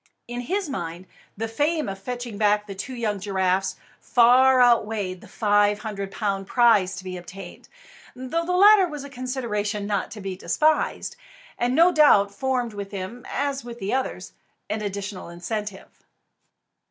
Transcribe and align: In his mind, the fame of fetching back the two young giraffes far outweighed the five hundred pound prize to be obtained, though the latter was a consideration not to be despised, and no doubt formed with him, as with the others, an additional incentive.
In 0.27 0.41
his 0.41 0.67
mind, 0.67 1.05
the 1.37 1.47
fame 1.47 1.87
of 1.87 1.99
fetching 1.99 2.39
back 2.39 2.65
the 2.65 2.73
two 2.73 2.95
young 2.95 3.19
giraffes 3.19 3.75
far 3.99 4.59
outweighed 4.59 5.21
the 5.21 5.27
five 5.27 5.77
hundred 5.81 6.09
pound 6.11 6.47
prize 6.47 6.95
to 6.95 7.03
be 7.03 7.17
obtained, 7.17 7.69
though 8.15 8.43
the 8.43 8.51
latter 8.57 8.87
was 8.87 9.03
a 9.03 9.11
consideration 9.11 9.85
not 9.85 10.09
to 10.09 10.19
be 10.19 10.35
despised, 10.35 11.17
and 11.55 11.75
no 11.75 11.91
doubt 11.91 12.33
formed 12.33 12.73
with 12.73 12.89
him, 12.89 13.27
as 13.29 13.63
with 13.63 13.77
the 13.77 13.93
others, 13.93 14.33
an 14.71 14.81
additional 14.81 15.29
incentive. 15.29 16.03